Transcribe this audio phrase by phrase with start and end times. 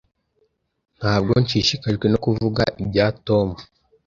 [0.97, 3.47] Ntabwo nshishikajwe no kuvuga ibya Tom.